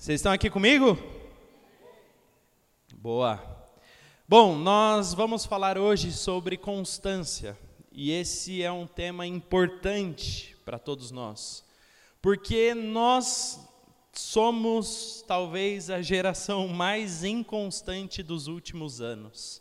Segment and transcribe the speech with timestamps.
[0.00, 0.98] Vocês estão aqui comigo?
[2.94, 3.38] Boa.
[4.26, 7.54] Bom, nós vamos falar hoje sobre constância.
[7.92, 11.62] E esse é um tema importante para todos nós.
[12.22, 13.60] Porque nós
[14.14, 19.60] somos talvez a geração mais inconstante dos últimos anos.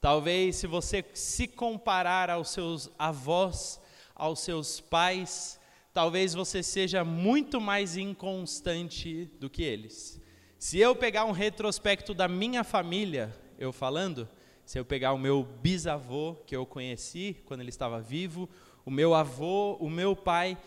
[0.00, 3.80] Talvez se você se comparar aos seus avós,
[4.14, 5.58] aos seus pais,
[5.94, 10.20] talvez você seja muito mais inconstante do que eles.
[10.58, 14.28] Se eu pegar um retrospecto da minha família, eu falando,
[14.64, 18.48] se eu pegar o meu bisavô que eu conheci quando ele estava vivo,
[18.84, 20.58] o meu avô, o meu pai,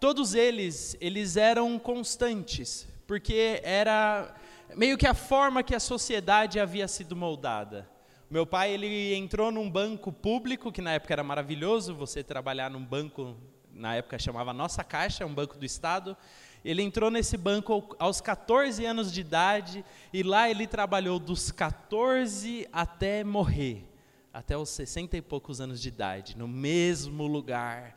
[0.00, 4.34] todos eles, eles eram constantes, porque era
[4.74, 7.88] meio que a forma que a sociedade havia sido moldada.
[8.28, 12.84] Meu pai, ele entrou num banco público, que na época era maravilhoso, você trabalhar num
[12.84, 13.36] banco
[13.74, 16.16] na época chamava Nossa Caixa, um banco do Estado.
[16.64, 22.68] Ele entrou nesse banco aos 14 anos de idade e lá ele trabalhou dos 14
[22.72, 23.84] até morrer,
[24.32, 27.96] até os 60 e poucos anos de idade, no mesmo lugar.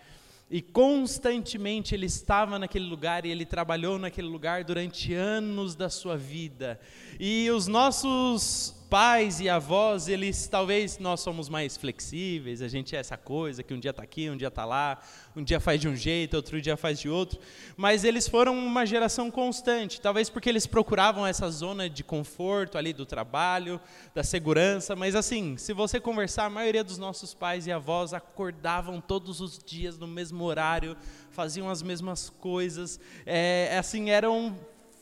[0.50, 6.18] E constantemente ele estava naquele lugar e ele trabalhou naquele lugar durante anos da sua
[6.18, 6.80] vida.
[7.20, 13.00] E os nossos pais e avós, eles talvez nós somos mais flexíveis, a gente é
[13.00, 15.02] essa coisa que um dia está aqui, um dia está lá,
[15.36, 17.40] um dia faz de um jeito, outro dia faz de outro,
[17.76, 22.94] mas eles foram uma geração constante, talvez porque eles procuravam essa zona de conforto ali
[22.94, 23.82] do trabalho,
[24.14, 29.02] da segurança, mas assim, se você conversar, a maioria dos nossos pais e avós acordavam
[29.02, 30.96] todos os dias no mesmo horário,
[31.32, 34.56] faziam as mesmas coisas, é, assim, eram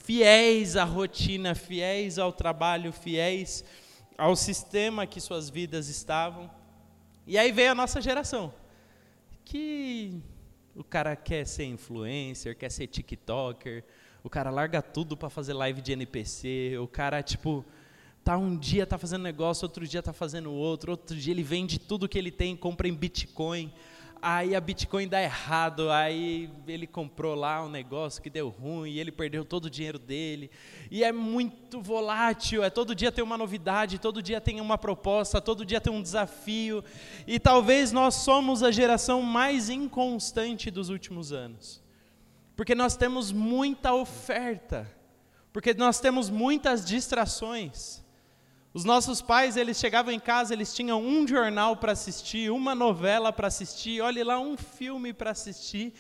[0.04, 3.64] fiéis à rotina, fiéis ao trabalho, fiéis
[4.18, 6.52] ao sistema que suas vidas estavam.
[7.26, 8.54] E aí veio a nossa geração,
[9.46, 10.22] que
[10.76, 13.86] o cara quer ser influencer, quer ser TikToker,
[14.22, 17.64] o cara larga tudo para fazer live de NPC, o cara tipo
[18.26, 21.80] tá um dia tá fazendo negócio, outro dia tá fazendo outro, outro dia ele vende
[21.80, 23.74] tudo que ele tem, compra em Bitcoin
[24.24, 29.12] aí a Bitcoin dá errado, aí ele comprou lá um negócio que deu ruim, ele
[29.12, 30.50] perdeu todo o dinheiro dele,
[30.90, 35.42] e é muito volátil, é todo dia tem uma novidade, todo dia tem uma proposta,
[35.42, 36.82] todo dia tem um desafio,
[37.28, 41.84] e talvez nós somos a geração mais inconstante dos últimos anos,
[42.56, 44.90] porque nós temos muita oferta,
[45.52, 48.03] porque nós temos muitas distrações,
[48.74, 53.32] os nossos pais, eles chegavam em casa, eles tinham um jornal para assistir, uma novela
[53.32, 55.94] para assistir, olhe lá, um filme para assistir.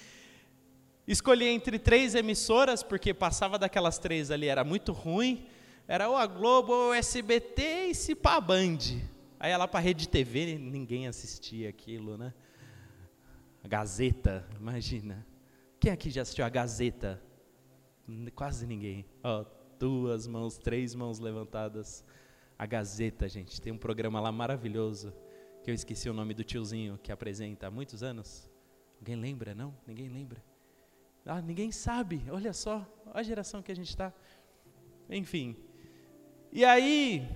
[1.08, 5.46] Escolhi entre três emissoras, porque passava daquelas três ali, era muito ruim.
[5.88, 8.80] Era ou a Globo, ou o SBT e se pá, Band.
[9.40, 12.34] Aí ia lá para a Rede TV, ninguém assistia aquilo, né?
[13.64, 15.24] A Gazeta, imagina.
[15.80, 17.22] Quem aqui já assistiu a Gazeta?
[18.34, 19.06] Quase ninguém.
[19.22, 19.46] Ó,
[19.78, 22.04] duas mãos, três mãos levantadas
[22.58, 23.62] a Gazeta, gente.
[23.62, 25.14] Tem um programa lá maravilhoso,
[25.64, 28.50] que eu esqueci o nome do tiozinho que apresenta há muitos anos.
[29.00, 29.54] Alguém lembra?
[29.54, 29.74] Não?
[29.86, 30.44] Ninguém lembra?
[31.26, 32.22] Ah, ninguém sabe.
[32.30, 34.14] Olha só, olha a geração que a gente está.
[35.10, 35.56] Enfim.
[36.52, 37.28] E aí,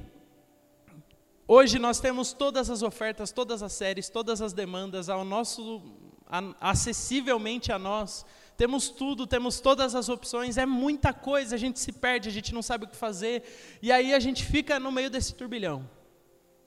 [1.47, 5.81] hoje nós temos todas as ofertas, todas as séries, todas as demandas ao nosso,
[6.25, 8.25] a, acessivelmente a nós
[8.57, 12.53] temos tudo, temos todas as opções, é muita coisa, a gente se perde, a gente
[12.56, 13.44] não sabe o que fazer,
[13.81, 15.88] e aí a gente fica no meio desse turbilhão.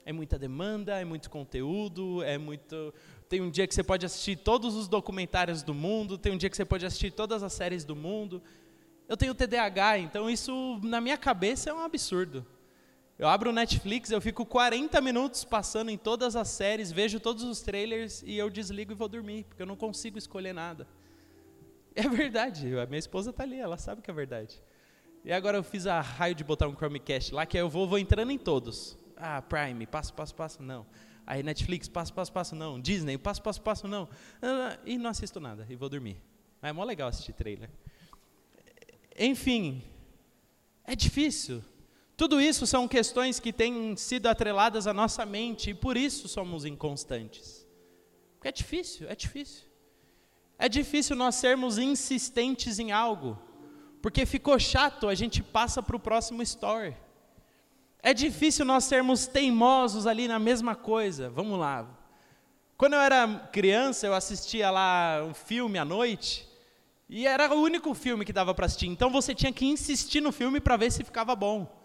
[0.05, 2.93] É muita demanda, é muito conteúdo, é muito.
[3.29, 6.49] Tem um dia que você pode assistir todos os documentários do mundo, tem um dia
[6.49, 8.41] que você pode assistir todas as séries do mundo.
[9.07, 12.45] Eu tenho TDAH, então isso na minha cabeça é um absurdo.
[13.19, 17.43] Eu abro o Netflix, eu fico 40 minutos passando em todas as séries, vejo todos
[17.43, 20.87] os trailers e eu desligo e vou dormir, porque eu não consigo escolher nada.
[21.95, 24.61] É verdade, a minha esposa está ali, ela sabe que é verdade.
[25.23, 27.99] E agora eu fiz a raio de botar um Chromecast lá, que eu vou, vou
[27.99, 28.97] entrando em todos.
[29.17, 30.85] Ah, Prime, passo, passo, passo, não.
[31.27, 32.79] Aí Netflix, passo, passo, passo, não.
[32.79, 34.09] Disney, passo, passo, passo, não.
[34.85, 36.17] E não assisto nada, e vou dormir.
[36.61, 37.69] Mas é mó legal assistir trailer.
[39.17, 39.83] Enfim,
[40.83, 41.63] é difícil.
[42.17, 46.65] Tudo isso são questões que têm sido atreladas à nossa mente, e por isso somos
[46.65, 47.67] inconstantes.
[48.35, 49.70] Porque é difícil, é difícil.
[50.63, 53.35] É difícil nós sermos insistentes em algo,
[53.99, 56.95] porque ficou chato, a gente passa para o próximo story.
[57.99, 61.31] É difícil nós sermos teimosos ali na mesma coisa.
[61.31, 61.87] Vamos lá.
[62.77, 66.47] Quando eu era criança, eu assistia lá um filme à noite,
[67.09, 68.85] e era o único filme que dava para assistir.
[68.85, 71.75] Então você tinha que insistir no filme para ver se ficava bom.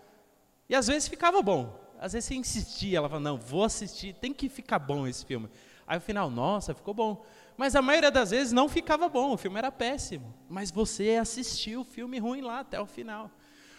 [0.69, 1.81] E às vezes ficava bom.
[1.99, 5.49] Às vezes você insistia, ela falava, não, vou assistir, tem que ficar bom esse filme.
[5.87, 7.25] Aí no final, nossa, ficou bom.
[7.56, 10.34] Mas a maioria das vezes não ficava bom, o filme era péssimo.
[10.48, 13.30] Mas você assistiu o filme ruim lá até o final.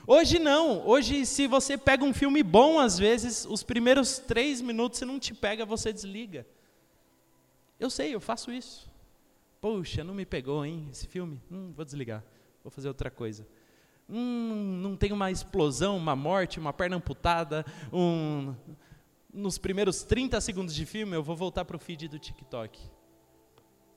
[0.06, 0.88] Hoje não.
[0.88, 5.20] Hoje, se você pega um filme bom, às vezes, os primeiros três minutos, se não
[5.20, 6.48] te pega, você desliga.
[7.80, 8.90] Eu sei, eu faço isso.
[9.62, 11.42] Poxa, não me pegou, hein, esse filme?
[11.52, 12.24] Hum, vou desligar.
[12.64, 13.46] Vou fazer outra coisa.
[14.10, 18.56] Hum, não tem uma explosão, uma morte, uma perna amputada, um...
[19.34, 22.80] Nos primeiros 30 segundos de filme, eu vou voltar para o feed do TikTok.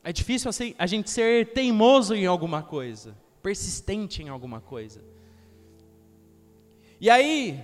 [0.03, 5.03] É difícil assim, a gente ser teimoso em alguma coisa, persistente em alguma coisa.
[6.99, 7.63] E aí,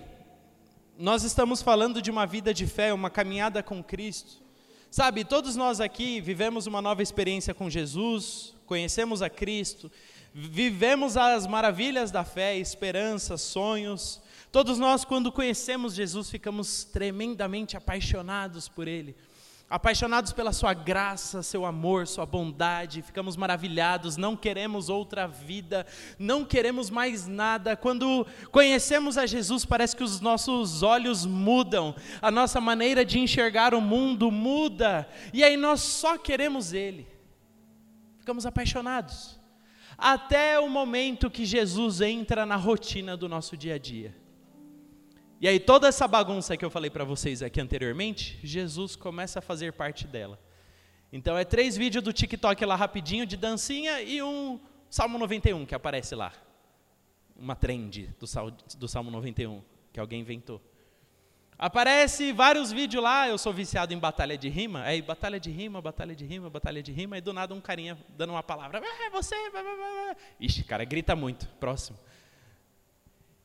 [0.98, 4.42] nós estamos falando de uma vida de fé, uma caminhada com Cristo.
[4.90, 9.90] Sabe, todos nós aqui vivemos uma nova experiência com Jesus, conhecemos a Cristo,
[10.32, 14.20] vivemos as maravilhas da fé, esperança, sonhos.
[14.52, 19.16] Todos nós, quando conhecemos Jesus, ficamos tremendamente apaixonados por Ele
[19.68, 25.86] apaixonados pela Sua graça, Seu amor, Sua bondade, ficamos maravilhados, não queremos outra vida,
[26.18, 27.76] não queremos mais nada.
[27.76, 33.74] Quando conhecemos a Jesus, parece que os nossos olhos mudam, a nossa maneira de enxergar
[33.74, 37.06] o mundo muda, e aí nós só queremos Ele,
[38.18, 39.38] ficamos apaixonados,
[39.98, 44.25] até o momento que Jesus entra na rotina do nosso dia a dia.
[45.38, 49.42] E aí toda essa bagunça que eu falei para vocês aqui anteriormente, Jesus começa a
[49.42, 50.40] fazer parte dela.
[51.12, 55.74] Então é três vídeos do TikTok lá rapidinho de dancinha e um Salmo 91 que
[55.74, 56.32] aparece lá.
[57.36, 59.62] Uma trend do, sal, do Salmo 91
[59.92, 60.60] que alguém inventou.
[61.58, 65.80] Aparece vários vídeos lá, eu sou viciado em batalha de rima, aí batalha de rima,
[65.80, 69.10] batalha de rima, batalha de rima, e do nada um carinha dando uma palavra, ah,
[69.10, 69.34] você,
[70.38, 71.98] ixi, cara, grita muito, próximo.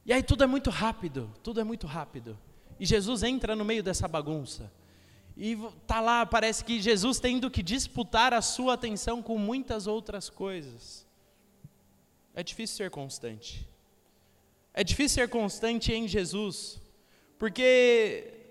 [0.06, 2.38] E aí tudo é muito rápido, tudo é muito rápido.
[2.80, 4.72] E Jesus entra no meio dessa bagunça.
[5.38, 5.58] E
[5.88, 11.06] tá lá, parece que Jesus tendo que disputar a sua atenção com muitas outras coisas.
[12.34, 13.68] É difícil ser constante.
[14.74, 16.82] É difícil ser constante em Jesus,
[17.38, 18.42] porque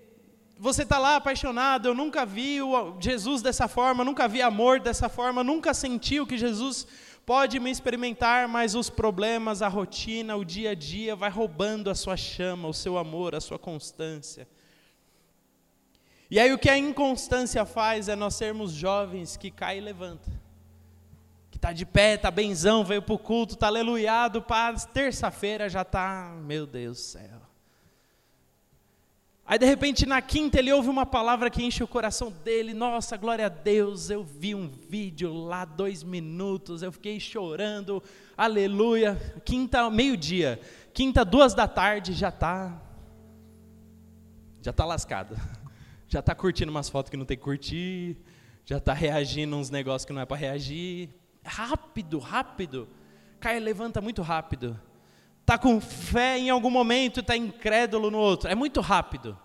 [0.57, 2.59] você está lá apaixonado, eu nunca vi
[2.99, 6.85] Jesus dessa forma, nunca vi amor dessa forma, nunca senti o que Jesus
[7.25, 11.95] pode me experimentar, mas os problemas, a rotina, o dia a dia vai roubando a
[11.95, 14.47] sua chama, o seu amor, a sua constância.
[16.29, 20.31] E aí o que a inconstância faz é nós sermos jovens que cai e levanta.
[21.49, 25.81] Que está de pé, está benzão, veio para o culto, está aleluiado, para terça-feira já
[25.81, 27.50] está, meu Deus do céu.
[29.51, 32.73] Aí de repente na quinta ele ouve uma palavra que enche o coração dele.
[32.73, 38.01] Nossa, glória a Deus, eu vi um vídeo lá, dois minutos, eu fiquei chorando,
[38.37, 39.17] aleluia.
[39.43, 40.57] Quinta, meio-dia,
[40.93, 42.81] quinta, duas da tarde, já está.
[44.61, 45.35] Já está lascado.
[46.07, 48.15] Já está curtindo umas fotos que não tem que curtir.
[48.63, 51.09] Já está reagindo uns negócios que não é para reagir.
[51.43, 52.87] Rápido, rápido.
[53.37, 54.79] Cai levanta muito rápido
[55.41, 58.49] está com fé em algum momento e está incrédulo no outro.
[58.49, 59.37] É muito rápido.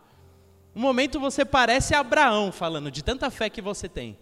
[0.75, 4.19] Um momento você parece Abraão falando de tanta fé que você tem.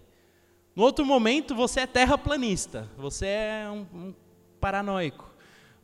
[0.74, 2.88] No outro momento você é terraplanista.
[2.96, 4.14] Você é um, um
[4.60, 5.30] paranoico.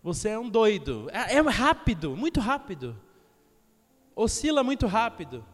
[0.02, 1.08] Você é um doido.
[1.12, 2.96] É, é rápido, muito rápido.
[4.14, 5.44] Oscila muito rápido.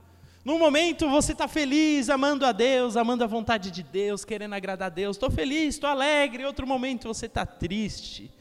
[0.45, 4.87] Num momento você está feliz, amando a Deus, amando a vontade de Deus, querendo agradar
[4.87, 5.17] a Deus.
[5.17, 6.43] Estou feliz, estou alegre.
[6.43, 8.36] Em outro momento você está triste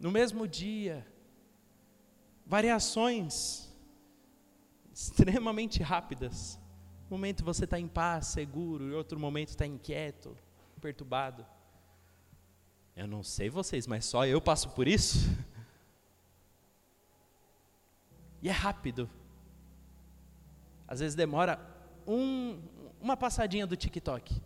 [0.00, 1.06] no mesmo dia,
[2.46, 3.70] variações
[4.92, 6.58] extremamente rápidas.
[7.06, 10.34] Um momento você está em paz, seguro, e outro momento está inquieto,
[10.80, 11.46] perturbado.
[12.96, 15.18] Eu não sei vocês, mas só eu passo por isso.
[18.42, 19.08] E é rápido.
[20.88, 21.60] Às vezes demora
[22.06, 22.58] um,
[23.00, 24.40] uma passadinha do TikTok.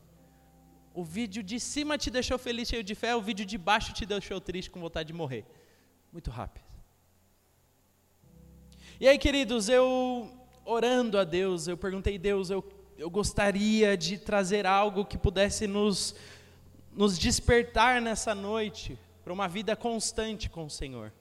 [0.95, 4.07] O vídeo de cima te deixou feliz, cheio de fé, o vídeo de baixo te
[4.07, 5.45] deixou triste, com vontade de morrer.
[6.13, 6.65] Muito rápido.
[9.01, 10.31] E aí, queridos, eu
[10.65, 12.65] orando a Deus, eu perguntei, Deus, eu,
[12.97, 16.15] eu gostaria de trazer algo que pudesse nos,
[16.93, 21.13] nos despertar nessa noite para uma vida constante com o Senhor.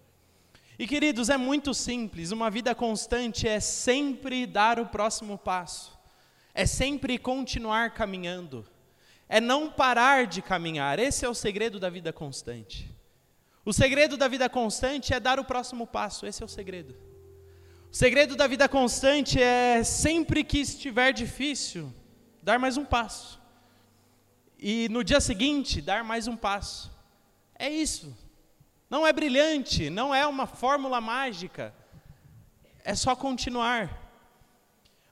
[0.78, 5.98] E queridos, é muito simples, uma vida constante é sempre dar o próximo passo,
[6.54, 8.64] é sempre continuar caminhando,
[9.34, 11.00] é não parar de caminhar.
[11.00, 12.96] Esse é o segredo da vida constante.
[13.66, 16.96] O segredo da vida constante é dar o próximo passo, esse é o segredo.
[17.92, 21.92] O segredo da vida constante é sempre que estiver difícil,
[22.44, 23.42] dar mais um passo.
[24.60, 26.96] E no dia seguinte, dar mais um passo.
[27.58, 28.16] É isso.
[28.88, 31.74] Não é brilhante, não é uma fórmula mágica.
[32.84, 34.03] É só continuar.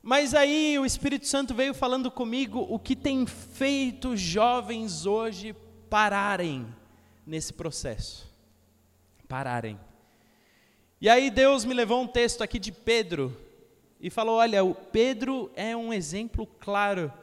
[0.02, 5.56] Mas aí o Espírito Santo veio falando comigo o que tem feito jovens hoje
[5.90, 6.66] pararem
[7.26, 8.28] nesse processo.
[9.28, 9.80] Pararem.
[11.00, 13.36] E aí Deus me levou um texto aqui de Pedro
[14.00, 17.14] e falou: olha, o Pedro é um exemplo claro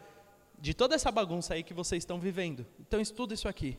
[0.60, 2.64] de toda essa bagunça aí que vocês estão vivendo.
[2.78, 3.76] Então estuda isso aqui.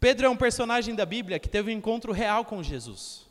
[0.00, 3.25] Pedro é um personagem da Bíblia que teve um encontro real com Jesus.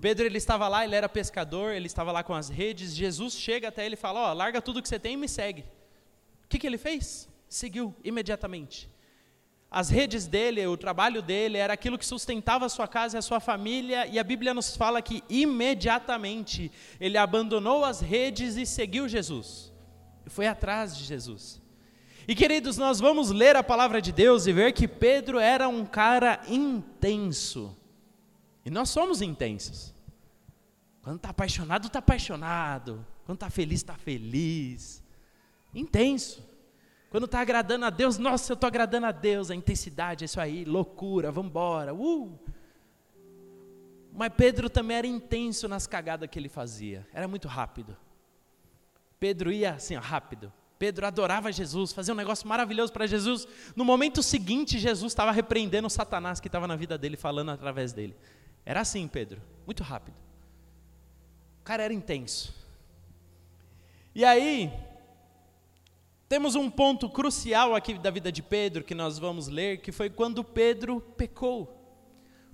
[0.00, 2.94] Pedro ele estava lá, ele era pescador, ele estava lá com as redes.
[2.94, 5.28] Jesus chega até ele e fala: Ó, oh, larga tudo que você tem e me
[5.28, 5.62] segue.
[6.44, 7.28] O que, que ele fez?
[7.48, 8.90] Seguiu imediatamente.
[9.70, 13.22] As redes dele, o trabalho dele era aquilo que sustentava a sua casa e a
[13.22, 16.70] sua família, e a Bíblia nos fala que imediatamente
[17.00, 19.72] ele abandonou as redes e seguiu Jesus.
[20.26, 21.60] Foi atrás de Jesus.
[22.26, 25.84] E queridos, nós vamos ler a palavra de Deus e ver que Pedro era um
[25.84, 27.76] cara intenso.
[28.64, 29.94] E nós somos intensos.
[31.02, 33.06] Quando está apaixonado, está apaixonado.
[33.26, 35.02] Quando está feliz, está feliz.
[35.74, 36.42] Intenso.
[37.10, 39.50] Quando está agradando a Deus, nossa, eu estou agradando a Deus.
[39.50, 41.94] A intensidade, é isso aí, loucura, vamos embora.
[41.94, 42.38] Uh!
[44.12, 47.06] Mas Pedro também era intenso nas cagadas que ele fazia.
[47.12, 47.96] Era muito rápido.
[49.20, 50.52] Pedro ia assim, ó, rápido.
[50.78, 53.46] Pedro adorava Jesus, fazia um negócio maravilhoso para Jesus.
[53.76, 57.92] No momento seguinte, Jesus estava repreendendo o Satanás que estava na vida dele, falando através
[57.92, 58.16] dele.
[58.66, 60.16] Era assim, Pedro, muito rápido.
[61.60, 62.54] O cara era intenso.
[64.14, 64.72] E aí,
[66.28, 70.08] temos um ponto crucial aqui da vida de Pedro que nós vamos ler, que foi
[70.08, 71.80] quando Pedro pecou.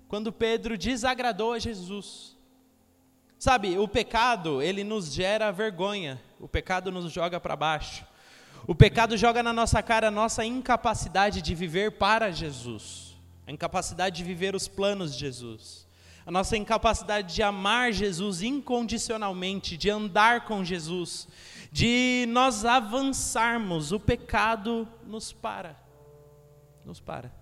[0.08, 2.36] Quando Pedro desagradou a Jesus.
[3.38, 6.20] Sabe, o pecado, ele nos gera vergonha.
[6.40, 8.04] O pecado nos joga para baixo.
[8.66, 13.16] O pecado joga na nossa cara a nossa incapacidade de viver para Jesus.
[13.46, 15.89] A incapacidade de viver os planos de Jesus
[16.30, 21.26] a nossa incapacidade de amar Jesus incondicionalmente, de andar com Jesus,
[21.72, 25.76] de nós avançarmos, o pecado nos para.
[26.84, 27.34] Nos para.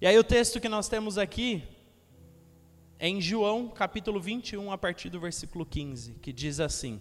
[0.00, 1.62] E aí o texto que nós temos aqui
[2.98, 7.00] é em João, capítulo 21, a partir do versículo 15, que diz assim: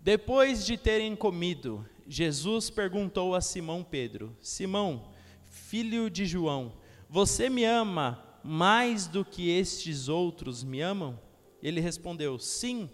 [0.00, 5.10] Depois de terem comido, Jesus perguntou a Simão Pedro: Simão,
[5.44, 6.72] filho de João,
[7.06, 11.18] você me ama mais do que estes outros me amam?
[11.62, 12.88] Ele respondeu: Sim,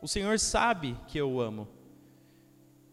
[0.00, 1.68] o Senhor sabe que eu amo.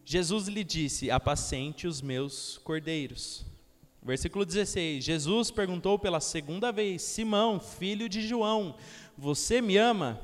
[0.04, 3.46] Jesus lhe disse: Apacente os meus cordeiros.
[4.02, 8.76] Versículo 16: Jesus perguntou pela segunda vez: Simão, filho de João,
[9.16, 10.20] você me ama?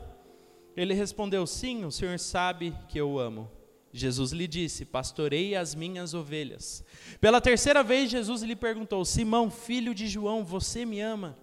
[0.76, 3.50] Ele respondeu: Sim, o Senhor sabe que eu amo.
[3.92, 6.84] Jesus lhe disse: Pastorei as minhas ovelhas.
[7.20, 11.38] Pela terceira vez, Jesus lhe perguntou: Simão, filho de João, você me ama?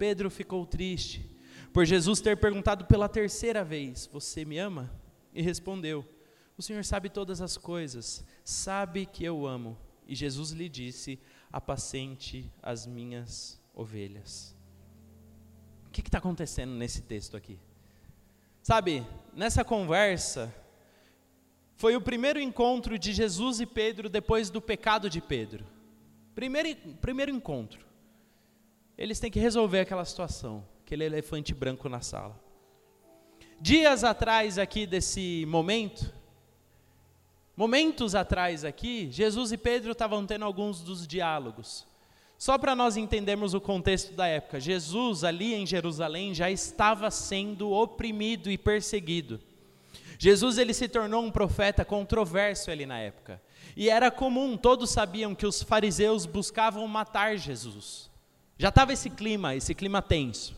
[0.00, 1.30] Pedro ficou triste
[1.74, 4.90] por Jesus ter perguntado pela terceira vez: Você me ama?
[5.34, 6.08] E respondeu:
[6.56, 9.76] O Senhor sabe todas as coisas, sabe que eu amo.
[10.08, 11.20] E Jesus lhe disse:
[11.52, 14.56] Apacente as minhas ovelhas.
[15.86, 17.58] O que está acontecendo nesse texto aqui?
[18.62, 20.54] Sabe, nessa conversa,
[21.76, 25.66] foi o primeiro encontro de Jesus e Pedro depois do pecado de Pedro.
[26.34, 27.89] Primeiro, primeiro encontro
[29.00, 32.38] eles têm que resolver aquela situação, aquele elefante branco na sala.
[33.58, 36.12] Dias atrás aqui desse momento,
[37.56, 41.86] momentos atrás aqui, Jesus e Pedro estavam tendo alguns dos diálogos.
[42.36, 47.70] Só para nós entendermos o contexto da época, Jesus ali em Jerusalém já estava sendo
[47.70, 49.40] oprimido e perseguido.
[50.18, 53.40] Jesus ele se tornou um profeta controverso ali na época.
[53.74, 58.09] E era comum, todos sabiam que os fariseus buscavam matar Jesus.
[58.60, 60.54] Já estava esse clima, esse clima tenso.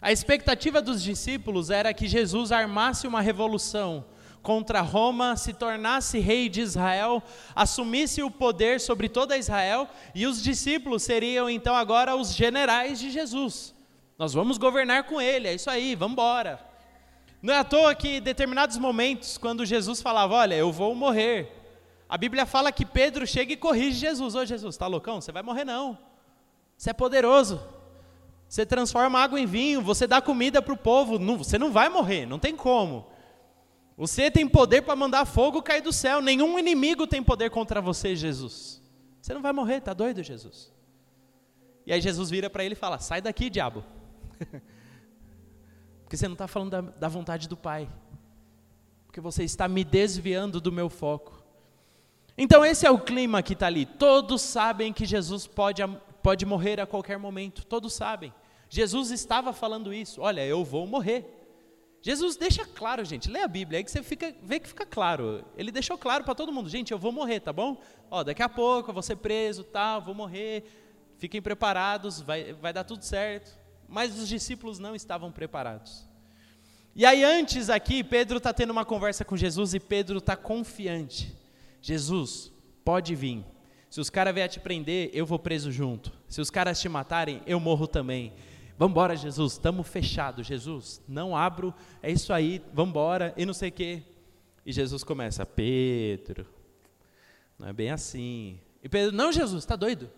[0.00, 4.04] A expectativa dos discípulos era que Jesus armasse uma revolução
[4.40, 7.20] contra Roma, se tornasse rei de Israel,
[7.52, 13.10] assumisse o poder sobre toda Israel e os discípulos seriam então agora os generais de
[13.10, 13.74] Jesus.
[14.16, 16.64] Nós vamos governar com ele, é isso aí, vamos embora.
[17.42, 21.50] Não é à toa que em determinados momentos, quando Jesus falava, olha, eu vou morrer,
[22.08, 24.36] a Bíblia fala que Pedro chega e corrige Jesus.
[24.36, 25.20] Ô Jesus, está loucão?
[25.20, 26.11] Você vai morrer não.
[26.76, 27.60] Você é poderoso.
[28.48, 31.18] Você transforma água em vinho, você dá comida para o povo.
[31.18, 33.06] Não, você não vai morrer, não tem como.
[33.96, 36.20] Você tem poder para mandar fogo cair do céu.
[36.20, 38.82] Nenhum inimigo tem poder contra você, Jesus.
[39.20, 40.72] Você não vai morrer, tá doido, Jesus?
[41.86, 43.84] E aí Jesus vira para ele e fala: Sai daqui, diabo.
[46.04, 47.88] Porque você não está falando da, da vontade do Pai.
[49.06, 51.42] Porque você está me desviando do meu foco.
[52.36, 53.86] Então, esse é o clima que está ali.
[53.86, 55.82] Todos sabem que Jesus pode
[56.22, 58.32] pode morrer a qualquer momento, todos sabem.
[58.68, 61.38] Jesus estava falando isso, olha, eu vou morrer.
[62.00, 65.44] Jesus deixa claro, gente, lê a Bíblia, aí que você fica, vê que fica claro.
[65.56, 67.80] Ele deixou claro para todo mundo, gente, eu vou morrer, tá bom?
[68.10, 70.64] Ó, daqui a pouco eu vou ser preso, tá, vou morrer.
[71.18, 73.56] Fiquem preparados, vai, vai dar tudo certo.
[73.88, 76.08] mas os discípulos não estavam preparados.
[76.96, 81.36] E aí, antes aqui, Pedro está tendo uma conversa com Jesus e Pedro está confiante.
[81.80, 82.50] Jesus,
[82.84, 83.44] pode vir.
[83.92, 86.10] Se os caras vierem te prender, eu vou preso junto.
[86.26, 88.32] Se os caras te matarem, eu morro também.
[88.78, 90.46] Vambora, Jesus, estamos fechados.
[90.46, 94.02] Jesus, não abro, é isso aí, vambora, e não sei o quê.
[94.64, 96.46] E Jesus começa, Pedro,
[97.58, 98.58] não é bem assim.
[98.82, 100.10] E Pedro, não, Jesus, está doido?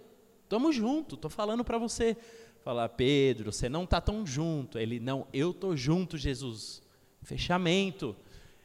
[0.49, 2.17] Tamo junto, tô falando para você.
[2.63, 4.79] Fala, Pedro, você não está tão junto.
[4.79, 6.81] Ele, não, eu tô junto, Jesus.
[7.25, 8.15] Fechamento.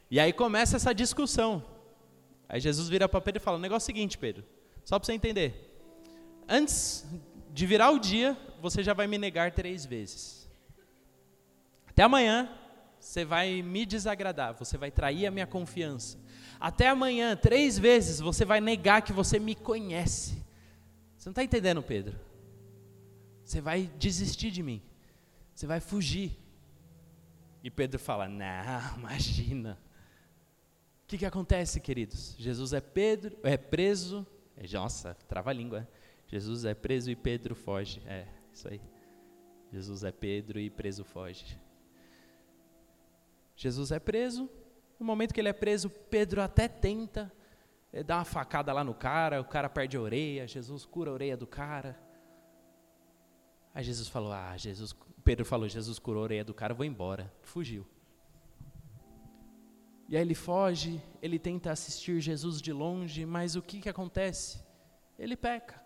[0.08, 1.64] E aí começa essa discussão.
[2.48, 4.44] Aí Jesus vira para Pedro e fala: o negócio é o seguinte, Pedro,
[4.90, 5.72] só para você entender.
[6.48, 7.06] Antes
[7.52, 10.50] de virar o dia, você já vai me negar três vezes.
[11.86, 12.52] Até amanhã,
[12.98, 16.18] você vai me desagradar, você vai trair a minha confiança.
[16.58, 20.44] Até amanhã, três vezes, você vai negar que você me conhece.
[21.16, 22.18] Você não está entendendo, Pedro?
[23.44, 24.82] Você vai desistir de mim.
[25.54, 26.36] Você vai fugir.
[27.62, 29.78] E Pedro fala: Não, imagina.
[31.04, 32.34] O que, que acontece, queridos?
[32.36, 34.26] Jesus é Pedro, é preso.
[34.60, 35.88] É, nossa, trava a língua.
[36.26, 38.02] Jesus é preso e Pedro foge.
[38.06, 38.80] É, isso aí.
[39.72, 41.58] Jesus é Pedro e preso foge.
[43.56, 44.50] Jesus é preso.
[44.98, 47.32] No momento que ele é preso, Pedro até tenta
[47.90, 51.14] é, dar uma facada lá no cara, o cara perde a orelha, Jesus cura a
[51.14, 51.98] orelha do cara.
[53.74, 57.32] Aí Jesus falou: Ah, Jesus, Pedro falou: Jesus curou a orelha do cara, vou embora.
[57.42, 57.86] Fugiu.
[60.10, 64.60] E aí ele foge, ele tenta assistir Jesus de longe, mas o que, que acontece?
[65.16, 65.80] Ele peca.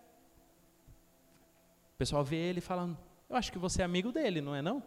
[1.93, 2.97] O pessoal vê ele e fala:
[3.29, 4.81] Eu acho que você é amigo dele, não é não?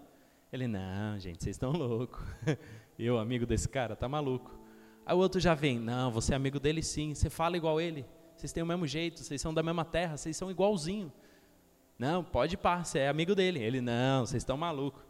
[0.53, 2.21] Ele: Não, gente, vocês estão loucos.
[2.99, 4.59] Eu, amigo desse cara, tá maluco.
[5.07, 8.05] Aí o outro já vem: Não, você é amigo dele sim, você fala igual ele,
[8.35, 11.13] vocês têm o mesmo jeito, vocês são da mesma terra, vocês são igualzinho.
[11.97, 13.61] Não, pode pá, você é amigo dele.
[13.61, 15.08] Ele, não, vocês estão malucos.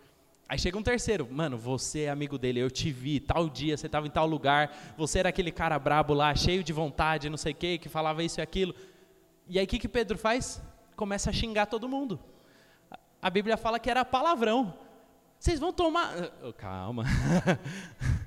[0.48, 3.84] Aí chega um terceiro, mano, você é amigo dele, eu te vi, tal dia, você
[3.84, 7.52] estava em tal lugar, você era aquele cara brabo lá, cheio de vontade, não sei
[7.52, 8.74] o quê, que falava isso e aquilo.
[9.46, 10.62] E aí o que, que Pedro faz?
[10.96, 12.18] Começa a xingar todo mundo.
[13.20, 14.74] A Bíblia fala que era palavrão.
[15.38, 16.14] Vocês vão tomar.
[16.42, 17.04] Oh, calma.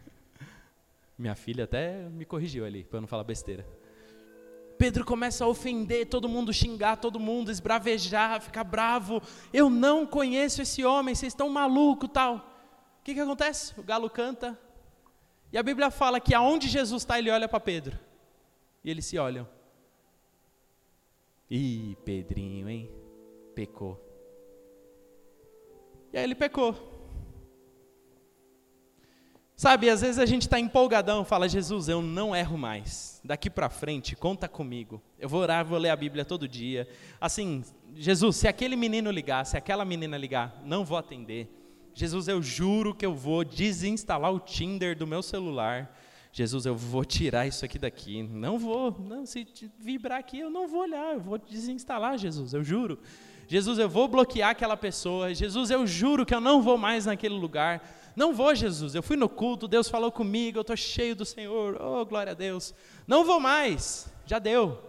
[1.17, 3.65] Minha filha até me corrigiu ali, para não falar besteira.
[4.81, 9.21] Pedro começa a ofender todo mundo, xingar todo mundo, esbravejar, ficar bravo.
[9.53, 12.37] Eu não conheço esse homem, vocês estão malucos tal.
[12.37, 13.79] O que, que acontece?
[13.79, 14.59] O galo canta.
[15.53, 17.99] E a Bíblia fala que aonde Jesus está, ele olha para Pedro.
[18.83, 19.47] E eles se olham.
[21.47, 22.89] Ih, Pedrinho, hein?
[23.53, 24.03] Pecou.
[26.11, 26.90] E aí ele pecou.
[29.62, 33.21] Sabe, às vezes a gente está empolgadão, fala, Jesus, eu não erro mais.
[33.24, 35.00] Daqui para frente, conta comigo.
[35.19, 36.88] Eu vou orar, vou ler a Bíblia todo dia.
[37.21, 37.63] Assim,
[37.95, 41.47] Jesus, se aquele menino ligar, se aquela menina ligar, não vou atender.
[41.93, 45.95] Jesus, eu juro que eu vou desinstalar o Tinder do meu celular.
[46.34, 48.24] Jesus, eu vou tirar isso aqui daqui.
[48.24, 49.47] Não vou, não, se
[49.78, 52.97] vibrar aqui, eu não vou olhar, eu vou desinstalar, Jesus, eu juro.
[53.47, 55.36] Jesus, eu vou bloquear aquela pessoa.
[55.36, 58.00] Jesus, eu juro que eu não vou mais naquele lugar.
[58.15, 58.93] Não vou, Jesus.
[58.93, 61.82] Eu fui no culto, Deus falou comigo, eu estou cheio do Senhor.
[61.82, 62.74] Oh, glória a Deus.
[63.08, 64.08] Não vou mais.
[64.26, 64.82] Já deu.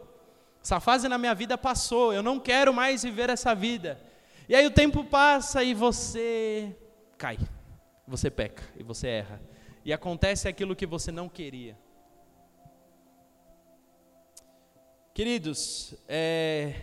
[0.63, 2.13] Essa fase na minha vida passou.
[2.13, 4.01] Eu não quero mais viver essa vida.
[4.49, 6.77] E aí o tempo passa e você
[7.17, 7.39] cai.
[8.07, 9.41] Você peca e você erra.
[9.85, 11.77] E acontece aquilo que você não queria.
[15.15, 16.75] Queridos, é,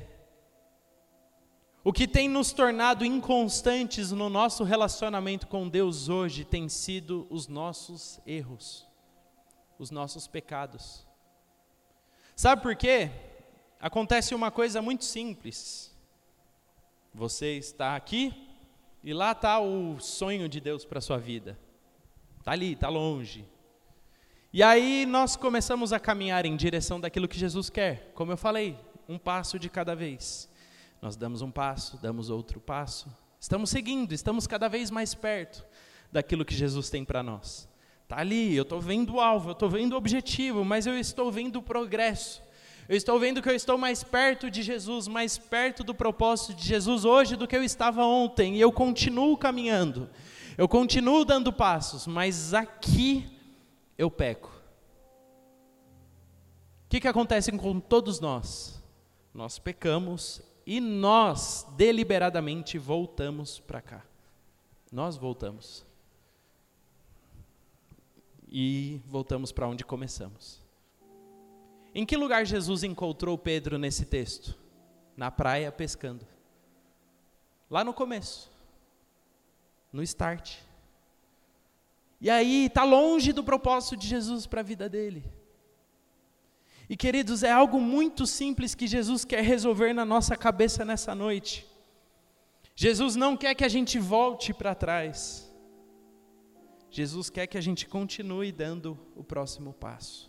[1.83, 7.47] o que tem nos tornado inconstantes no nosso relacionamento com Deus hoje tem sido os
[7.47, 8.85] nossos erros,
[9.77, 11.07] os nossos pecados.
[12.35, 13.09] Sabe por quê?
[13.79, 15.95] Acontece uma coisa muito simples.
[17.13, 18.33] Você está aqui
[19.01, 21.57] e lá está o sonho de Deus para a sua vida.
[22.39, 23.45] Está ali, está longe.
[24.51, 28.11] E aí nós começamos a caminhar em direção daquilo que Jesus quer.
[28.13, 30.48] Como eu falei, um passo de cada vez.
[31.01, 33.09] Nós damos um passo, damos outro passo.
[33.39, 35.65] Estamos seguindo, estamos cada vez mais perto
[36.12, 37.69] daquilo que Jesus tem para nós.
[38.03, 41.31] Está ali, eu estou vendo o alvo, eu estou vendo o objetivo, mas eu estou
[41.31, 42.41] vendo o progresso.
[42.89, 46.65] Eu estou vendo que eu estou mais perto de Jesus, mais perto do propósito de
[46.65, 50.09] Jesus hoje do que eu estava ontem, e eu continuo caminhando,
[50.57, 53.29] eu continuo dando passos, mas aqui
[53.95, 54.47] eu peco.
[56.88, 58.81] O que, que acontece com todos nós?
[59.31, 64.05] Nós pecamos e nós deliberadamente voltamos para cá.
[64.91, 65.84] Nós voltamos.
[68.47, 70.62] E voltamos para onde começamos.
[71.91, 74.55] Em que lugar Jesus encontrou Pedro nesse texto?
[75.17, 76.23] Na praia pescando.
[77.67, 78.51] Lá no começo.
[79.91, 80.55] no start.
[82.21, 85.25] E aí está longe do propósito de Jesus para a vida dele.
[86.89, 91.67] E queridos, é algo muito simples que Jesus quer resolver na nossa cabeça nessa noite.
[92.75, 95.54] Jesus não quer que a gente volte para trás.
[96.89, 100.28] Jesus quer que a gente continue dando o próximo passo.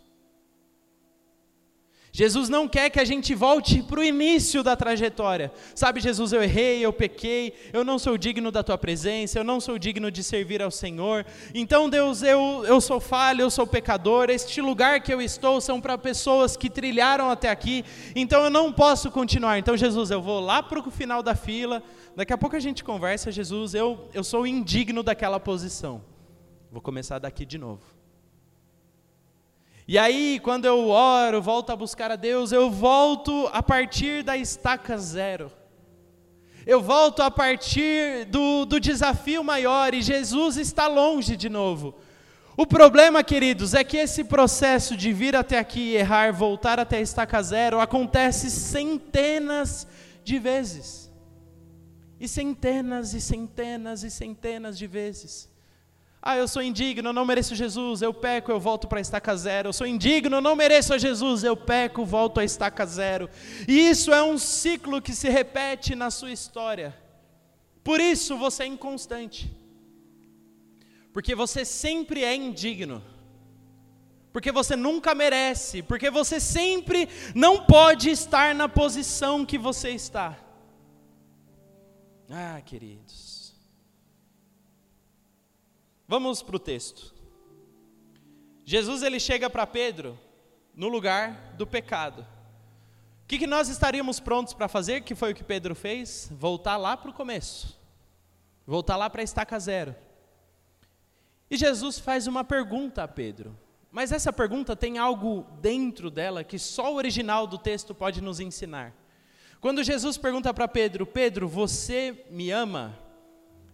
[2.13, 5.49] Jesus não quer que a gente volte para o início da trajetória.
[5.73, 9.61] Sabe, Jesus, eu errei, eu pequei, eu não sou digno da tua presença, eu não
[9.61, 11.25] sou digno de servir ao Senhor.
[11.55, 14.29] Então, Deus, eu, eu sou falho, eu sou pecador.
[14.29, 18.73] Este lugar que eu estou são para pessoas que trilharam até aqui, então eu não
[18.73, 19.57] posso continuar.
[19.57, 21.81] Então, Jesus, eu vou lá para o final da fila.
[22.13, 26.03] Daqui a pouco a gente conversa, Jesus, eu, eu sou indigno daquela posição.
[26.69, 28.00] Vou começar daqui de novo.
[29.91, 34.37] E aí, quando eu oro, volto a buscar a Deus, eu volto a partir da
[34.37, 35.51] estaca zero.
[36.65, 41.95] Eu volto a partir do, do desafio maior e Jesus está longe de novo.
[42.55, 47.01] O problema, queridos, é que esse processo de vir até aqui errar, voltar até a
[47.01, 49.85] estaca zero, acontece centenas
[50.23, 51.11] de vezes.
[52.17, 55.50] E centenas e centenas e centenas de vezes.
[56.21, 59.35] Ah, eu sou indigno, eu não mereço Jesus, eu peco, eu volto para a estaca
[59.35, 59.69] zero.
[59.69, 63.27] Eu sou indigno, eu não mereço a Jesus, eu peco, volto à estaca zero.
[63.67, 66.95] E isso é um ciclo que se repete na sua história.
[67.83, 69.51] Por isso você é inconstante.
[71.11, 73.03] Porque você sempre é indigno.
[74.31, 80.37] Porque você nunca merece, porque você sempre não pode estar na posição que você está.
[82.29, 83.30] Ah, queridos.
[86.11, 87.15] Vamos para o texto.
[88.65, 90.19] Jesus ele chega para Pedro
[90.75, 92.27] no lugar do pecado.
[93.23, 95.03] O que, que nós estaríamos prontos para fazer?
[95.03, 96.29] Que foi o que Pedro fez?
[96.29, 97.79] Voltar lá para o começo.
[98.67, 99.95] Voltar lá para a estaca zero.
[101.49, 103.57] E Jesus faz uma pergunta a Pedro.
[103.89, 108.41] Mas essa pergunta tem algo dentro dela que só o original do texto pode nos
[108.41, 108.93] ensinar.
[109.61, 112.99] Quando Jesus pergunta para Pedro: Pedro, você me ama?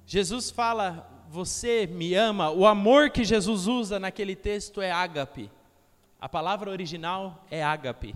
[0.05, 5.51] Jesus fala você me ama, o amor que Jesus usa naquele texto é ágape.
[6.19, 8.15] A palavra original é ágape.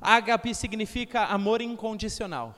[0.00, 2.54] Ágape significa amor incondicional.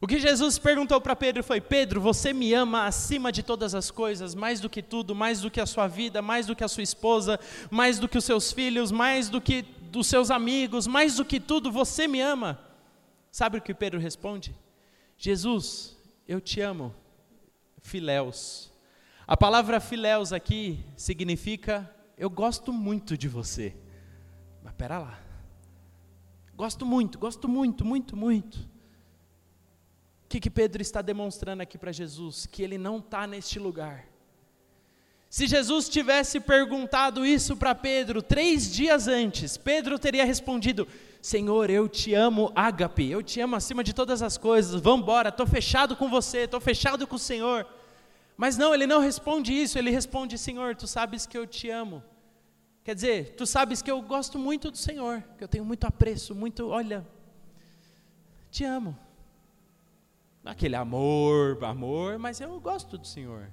[0.00, 3.90] O que Jesus perguntou para Pedro foi: Pedro, você me ama acima de todas as
[3.90, 6.68] coisas, mais do que tudo, mais do que a sua vida, mais do que a
[6.68, 11.16] sua esposa, mais do que os seus filhos, mais do que dos seus amigos, mais
[11.16, 12.60] do que tudo, você me ama.
[13.30, 14.54] Sabe o que Pedro responde?
[15.16, 15.96] Jesus,
[16.28, 16.94] eu te amo,
[17.80, 18.73] filéus.
[19.26, 23.74] A palavra filéus aqui significa eu gosto muito de você.
[24.62, 25.18] Mas pera lá.
[26.56, 28.56] Gosto muito, gosto muito, muito, muito.
[28.56, 32.46] O que, que Pedro está demonstrando aqui para Jesus?
[32.46, 34.06] Que ele não está neste lugar.
[35.28, 40.86] Se Jesus tivesse perguntado isso para Pedro três dias antes, Pedro teria respondido:
[41.20, 45.30] Senhor, eu te amo, ágape, eu te amo acima de todas as coisas, vamos embora,
[45.30, 47.66] estou fechado com você, estou fechado com o Senhor.
[48.36, 52.02] Mas não, ele não responde isso, ele responde: Senhor, tu sabes que eu te amo.
[52.82, 56.34] Quer dizer, tu sabes que eu gosto muito do Senhor, que eu tenho muito apreço,
[56.34, 57.06] muito, olha,
[58.50, 58.96] te amo.
[60.42, 63.50] Não aquele amor, amor, mas eu gosto do Senhor.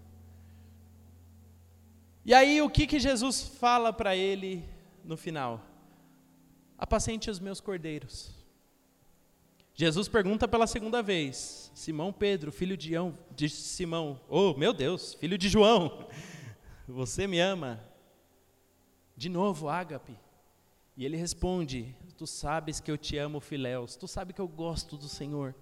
[2.26, 4.68] E aí o que, que Jesus fala para ele
[5.04, 5.66] no final?
[6.78, 8.41] Apacente os meus cordeiros.
[9.82, 12.92] Jesus pergunta pela segunda vez: Simão Pedro, filho de,
[13.36, 16.08] de Simão, oh meu Deus, filho de João,
[16.88, 17.84] você me ama?
[19.18, 20.16] De novo, ágape.
[20.96, 24.96] E ele responde: Tu sabes que eu te amo, Filéus, tu sabes que eu gosto
[24.96, 25.56] do Senhor.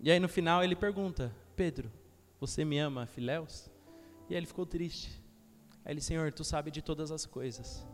[0.00, 1.88] E aí no final ele pergunta: Pedro,
[2.40, 3.70] você me ama, Filéus?
[4.28, 5.22] E aí ele ficou triste.
[5.84, 7.86] Aí ele, Senhor, tu sabes de todas as coisas.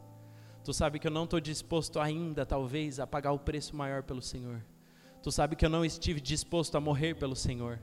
[0.64, 4.22] Tu sabe que eu não estou disposto ainda, talvez, a pagar o preço maior pelo
[4.22, 4.64] Senhor.
[5.22, 7.78] Tu sabe que eu não estive disposto a morrer pelo Senhor.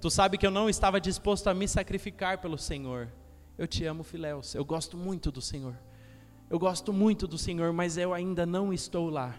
[0.00, 3.10] Tu sabe que eu não estava disposto a me sacrificar pelo Senhor.
[3.56, 4.54] Eu te amo, Filéus.
[4.54, 5.78] Eu gosto muito do Senhor.
[6.50, 9.34] Eu gosto muito do Senhor, mas eu ainda não estou lá.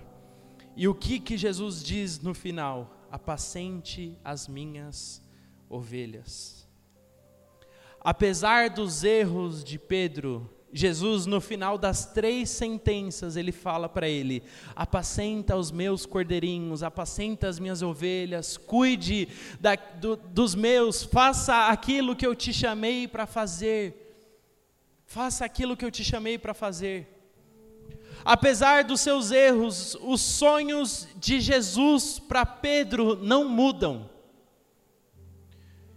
[0.75, 2.97] E o que que Jesus diz no final?
[3.11, 5.23] Apacente as minhas
[5.69, 6.67] ovelhas.
[7.99, 14.41] Apesar dos erros de Pedro, Jesus, no final das três sentenças, ele fala para ele:
[14.75, 19.27] apacenta os meus cordeirinhos, apacenta as minhas ovelhas, cuide
[19.61, 23.99] da, do, dos meus, faça aquilo que eu te chamei para fazer.
[25.05, 27.07] Faça aquilo que eu te chamei para fazer.
[28.25, 34.09] Apesar dos seus erros, os sonhos de Jesus para Pedro não mudam.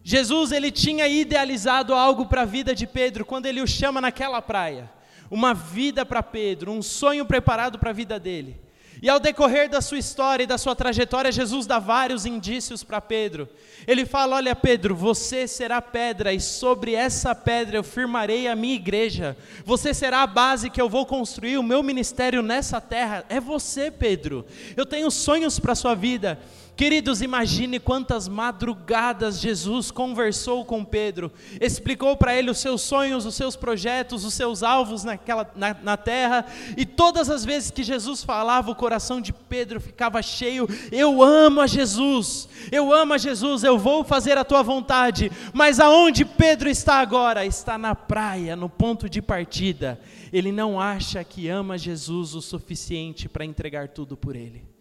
[0.08, 4.40] Jesus ele tinha idealizado algo para a vida de Pedro quando ele o chama naquela
[4.40, 4.88] praia.
[5.28, 8.56] Uma vida para Pedro, um sonho preparado para a vida dele.
[9.02, 13.00] E ao decorrer da sua história e da sua trajetória, Jesus dá vários indícios para
[13.00, 13.48] Pedro.
[13.84, 18.76] Ele fala: Olha, Pedro, você será pedra, e sobre essa pedra eu firmarei a minha
[18.76, 19.36] igreja.
[19.64, 23.24] Você será a base que eu vou construir o meu ministério nessa terra.
[23.28, 24.46] É você, Pedro.
[24.76, 26.38] Eu tenho sonhos para a sua vida.
[26.76, 33.34] Queridos, imagine quantas madrugadas Jesus conversou com Pedro, explicou para ele os seus sonhos, os
[33.34, 36.44] seus projetos, os seus alvos naquela, na, na terra,
[36.76, 40.68] e todas as vezes que Jesus falava, o coração de Pedro ficava cheio.
[40.92, 45.32] Eu amo a Jesus, eu amo a Jesus, eu vou fazer a tua vontade.
[45.54, 47.46] Mas aonde Pedro está agora?
[47.46, 49.98] Está na praia, no ponto de partida.
[50.30, 54.75] Ele não acha que ama Jesus o suficiente para entregar tudo por ele.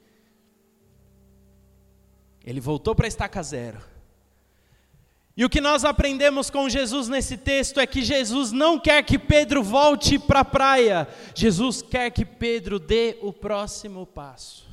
[2.45, 3.81] Ele voltou para a estaca zero.
[5.36, 9.19] E o que nós aprendemos com Jesus nesse texto é que Jesus não quer que
[9.19, 14.65] Pedro volte para a praia, Jesus quer que Pedro dê o próximo passo.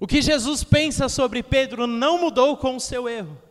[0.00, 3.45] O que Jesus pensa sobre Pedro não mudou com o seu erro.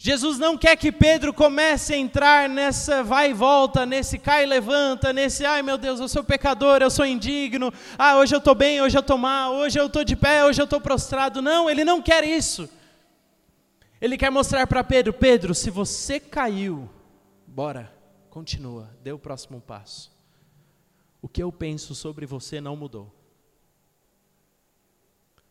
[0.00, 4.46] Jesus não quer que Pedro comece a entrar nessa vai e volta, nesse cai e
[4.46, 8.54] levanta, nesse ai meu Deus, eu sou pecador, eu sou indigno, ah, hoje eu estou
[8.54, 11.42] bem, hoje eu estou mal, hoje eu estou de pé, hoje eu estou prostrado.
[11.42, 12.70] Não, ele não quer isso.
[14.00, 16.88] Ele quer mostrar para Pedro: Pedro, se você caiu,
[17.44, 17.92] bora,
[18.30, 20.16] continua, dê o próximo passo.
[21.20, 23.12] O que eu penso sobre você não mudou.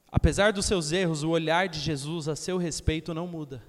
[0.10, 3.62] Apesar dos seus erros, o olhar de Jesus a seu respeito não muda.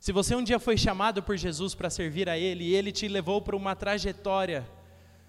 [0.00, 3.06] Se você um dia foi chamado por Jesus para servir a Ele e Ele te
[3.06, 4.66] levou para uma trajetória,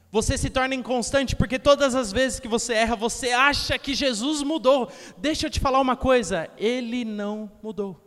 [0.09, 4.41] você se torna inconstante porque todas as vezes que você erra, você acha que Jesus
[4.41, 4.89] mudou.
[5.17, 7.99] Deixa eu te falar uma coisa: Ele não mudou.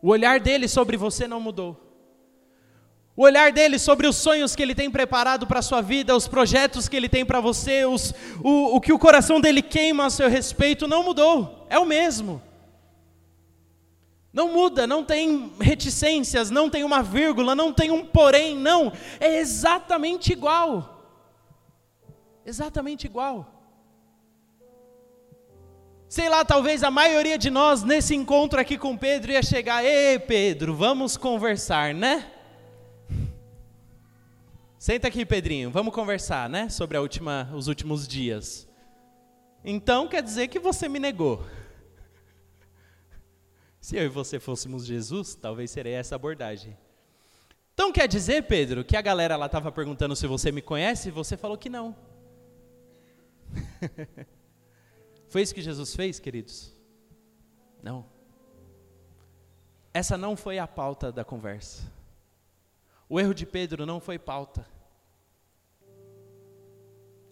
[0.00, 1.78] O olhar dele sobre você não mudou.
[3.14, 6.26] O olhar dele sobre os sonhos que ele tem preparado para a sua vida, os
[6.26, 8.12] projetos que ele tem para você, os,
[8.42, 11.66] o, o que o coração dele queima a seu respeito, não mudou.
[11.68, 12.42] É o mesmo.
[14.34, 18.92] Não muda, não tem reticências, não tem uma vírgula, não tem um porém, não.
[19.20, 21.08] É exatamente igual.
[22.44, 23.48] Exatamente igual.
[26.08, 30.18] Sei lá, talvez a maioria de nós nesse encontro aqui com Pedro ia chegar, ei
[30.18, 32.28] Pedro, vamos conversar, né?
[34.76, 36.68] Senta aqui, Pedrinho, vamos conversar, né?
[36.68, 38.68] Sobre última, os últimos dias.
[39.64, 41.46] Então quer dizer que você me negou.
[43.84, 46.74] Se eu e você fôssemos Jesus, talvez seria essa abordagem.
[47.74, 51.12] Então quer dizer, Pedro, que a galera lá estava perguntando se você me conhece e
[51.12, 51.94] você falou que não.
[55.28, 56.74] foi isso que Jesus fez, queridos?
[57.82, 58.06] Não.
[59.92, 61.82] Essa não foi a pauta da conversa.
[63.06, 64.66] O erro de Pedro não foi pauta.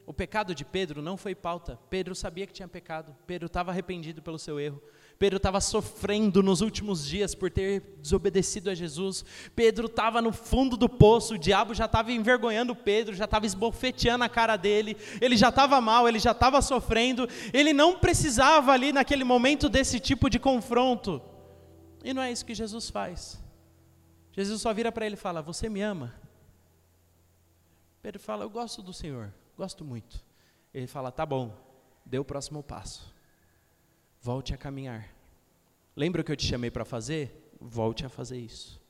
[0.04, 1.78] O pecado de Pedro não foi pauta.
[1.88, 3.14] Pedro sabia que tinha pecado.
[3.26, 4.82] Pedro estava arrependido pelo seu erro.
[5.18, 9.24] Pedro estava sofrendo nos últimos dias por ter desobedecido a Jesus.
[9.54, 14.24] Pedro estava no fundo do poço, o diabo já estava envergonhando Pedro, já estava esbofeteando
[14.24, 18.92] a cara dele, ele já estava mal, ele já estava sofrendo, ele não precisava ali
[18.92, 21.22] naquele momento desse tipo de confronto.
[22.02, 23.40] E não é isso que Jesus faz.
[24.32, 26.14] Jesus só vira para ele e fala: Você me ama?
[28.02, 30.24] Pedro fala: Eu gosto do Senhor, gosto muito.
[30.72, 31.54] Ele fala: Tá bom,
[32.04, 33.12] dê o próximo passo.
[34.20, 35.08] Volte a caminhar.
[35.96, 37.52] Lembra o que eu te chamei para fazer?
[37.60, 38.80] Volte a fazer isso.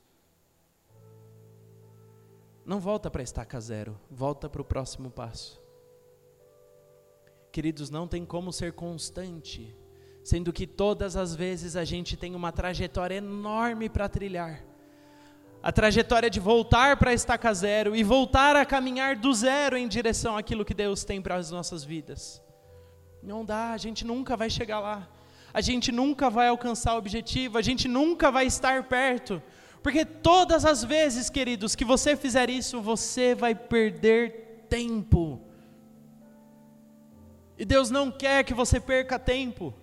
[2.65, 5.61] Não volta para estaca zero, volta para o próximo passo.
[7.51, 9.75] Queridos, não tem como ser constante,
[10.23, 14.63] sendo que todas as vezes a gente tem uma trajetória enorme para trilhar.
[15.63, 19.87] A trajetória de voltar para a estaca zero e voltar a caminhar do zero em
[19.87, 22.43] direção àquilo que Deus tem para as nossas vidas.
[23.23, 25.07] Não dá, a gente nunca vai chegar lá
[25.53, 29.41] a gente nunca vai alcançar o objetivo, a gente nunca vai estar perto.
[29.83, 35.39] Porque todas as vezes, queridos, que você fizer isso, você vai perder tempo.
[37.57, 39.73] E Deus não quer que você perca tempo.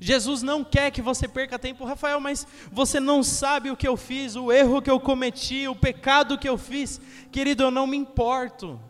[0.00, 3.96] Jesus não quer que você perca tempo, Rafael, mas você não sabe o que eu
[3.96, 7.00] fiz, o erro que eu cometi, o pecado que eu fiz.
[7.32, 8.80] Querido, eu não me importo,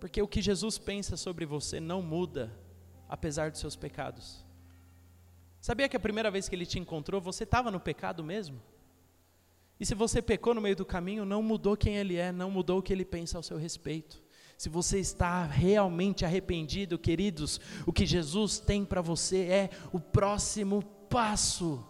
[0.00, 2.52] porque o que Jesus pensa sobre você não muda,
[3.08, 4.44] apesar dos seus pecados.
[5.60, 8.60] Sabia que a primeira vez que ele te encontrou, você estava no pecado mesmo?
[9.78, 12.78] E se você pecou no meio do caminho, não mudou quem ele é, não mudou
[12.78, 14.25] o que ele pensa ao seu respeito.
[14.56, 20.82] Se você está realmente arrependido, queridos, o que Jesus tem para você é o próximo
[21.10, 21.84] passo.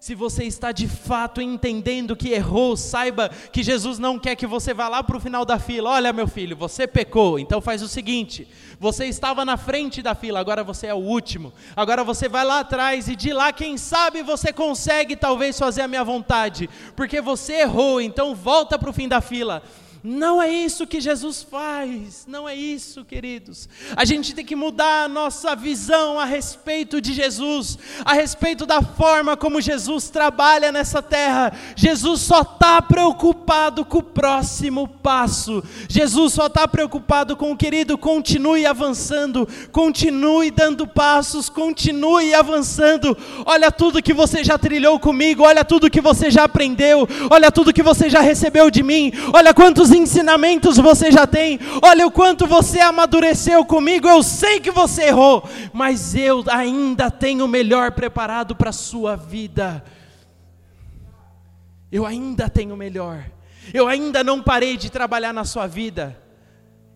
[0.00, 4.74] Se você está de fato entendendo que errou, saiba que Jesus não quer que você
[4.74, 5.90] vá lá para o final da fila.
[5.90, 8.46] Olha, meu filho, você pecou, então faz o seguinte:
[8.78, 11.54] você estava na frente da fila, agora você é o último.
[11.74, 15.88] Agora você vai lá atrás e de lá, quem sabe você consegue talvez fazer a
[15.88, 19.62] minha vontade, porque você errou, então volta para o fim da fila.
[20.06, 23.66] Não é isso que Jesus faz, não é isso, queridos.
[23.96, 28.82] A gente tem que mudar a nossa visão a respeito de Jesus, a respeito da
[28.82, 31.54] forma como Jesus trabalha nessa terra.
[31.74, 37.96] Jesus só está preocupado com o próximo passo, Jesus só está preocupado com o querido,
[37.96, 43.16] continue avançando, continue dando passos, continue avançando.
[43.46, 47.72] Olha tudo que você já trilhou comigo, olha tudo que você já aprendeu, olha tudo
[47.72, 52.46] que você já recebeu de mim, olha quantos ensinamentos você já tem, olha o quanto
[52.46, 54.08] você amadureceu comigo.
[54.08, 59.16] Eu sei que você errou, mas eu ainda tenho o melhor preparado para a sua
[59.16, 59.84] vida.
[61.90, 63.24] Eu ainda tenho o melhor.
[63.72, 66.20] Eu ainda não parei de trabalhar na sua vida.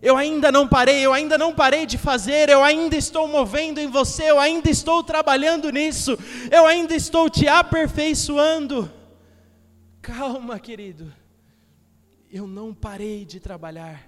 [0.01, 3.87] Eu ainda não parei, eu ainda não parei de fazer, eu ainda estou movendo em
[3.87, 6.17] você, eu ainda estou trabalhando nisso,
[6.49, 8.89] eu ainda estou te aperfeiçoando.
[10.01, 11.18] Calma, querido
[12.31, 14.07] eu não parei de trabalhar.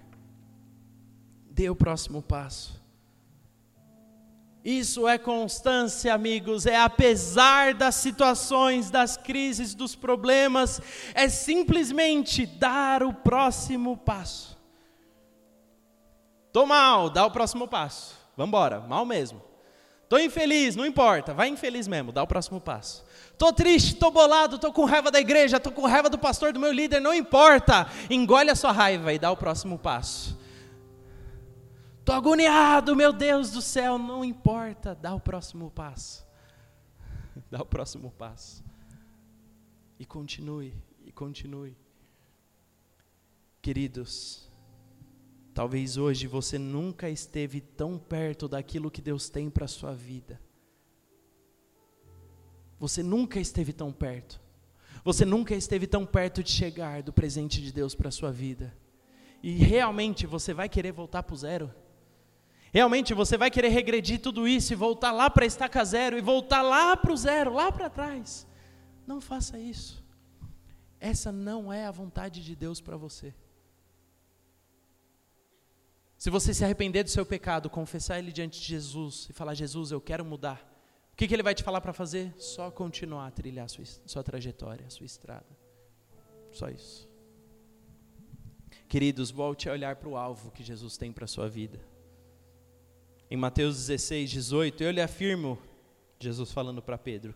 [1.50, 2.82] Dê o próximo passo.
[4.64, 10.80] Isso é constância, amigos, é apesar das situações, das crises, dos problemas,
[11.16, 14.56] é simplesmente dar o próximo passo.
[16.54, 18.16] Tô mal, dá o próximo passo.
[18.38, 19.42] Vamos embora, mal mesmo.
[20.08, 23.04] Tô infeliz, não importa, vai infeliz mesmo, dá o próximo passo.
[23.42, 26.60] Estou triste, estou bolado, estou com raiva da igreja, estou com raiva do pastor, do
[26.60, 27.88] meu líder, não importa.
[28.08, 30.40] Engole a sua raiva e dá o próximo passo.
[32.00, 36.24] Estou agoniado, meu Deus do céu, não importa, dá o próximo passo.
[37.50, 38.64] Dá o próximo passo.
[39.98, 41.76] E continue, e continue.
[43.60, 44.52] Queridos,
[45.52, 50.40] talvez hoje você nunca esteve tão perto daquilo que Deus tem para sua vida.
[52.82, 54.42] Você nunca esteve tão perto.
[55.04, 58.76] Você nunca esteve tão perto de chegar do presente de Deus para a sua vida.
[59.44, 61.72] E realmente você vai querer voltar para o zero?
[62.74, 66.22] Realmente você vai querer regredir tudo isso e voltar lá para a estaca zero e
[66.22, 68.48] voltar lá para o zero, lá para trás?
[69.06, 70.04] Não faça isso.
[71.00, 73.32] Essa não é a vontade de Deus para você.
[76.18, 79.92] Se você se arrepender do seu pecado, confessar ele diante de Jesus e falar: Jesus,
[79.92, 80.71] eu quero mudar
[81.22, 82.34] que, que ele vai te falar para fazer?
[82.40, 85.46] Só continuar a trilhar a sua, sua trajetória, a sua estrada.
[86.52, 87.08] Só isso.
[88.90, 91.80] Queridos, volte a olhar para o alvo que Jesus tem para a sua vida.
[93.30, 95.60] Em Mateus 16, 18, eu lhe afirmo,
[96.20, 97.36] Jesus falando para Pedro: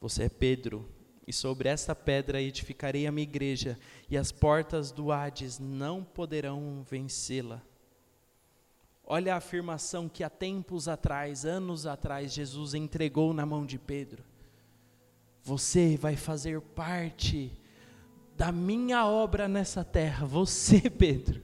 [0.00, 0.88] Você é Pedro,
[1.26, 3.78] e sobre esta pedra edificarei a minha igreja,
[4.08, 7.62] e as portas do Hades não poderão vencê-la.
[9.12, 14.22] Olha a afirmação que há tempos atrás, anos atrás, Jesus entregou na mão de Pedro.
[15.42, 17.50] Você vai fazer parte
[18.36, 21.42] da minha obra nessa terra, você, Pedro.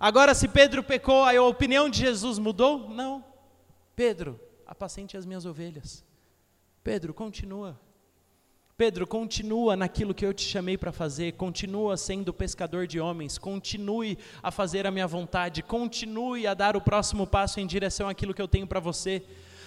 [0.00, 2.88] Agora, se Pedro pecou, a opinião de Jesus mudou?
[2.88, 3.22] Não.
[3.94, 6.02] Pedro, apacente as minhas ovelhas.
[6.82, 7.78] Pedro, continua.
[8.76, 14.18] Pedro, continua naquilo que eu te chamei para fazer, continua sendo pescador de homens, continue
[14.42, 18.40] a fazer a minha vontade, continue a dar o próximo passo em direção àquilo que
[18.40, 19.22] eu tenho para você.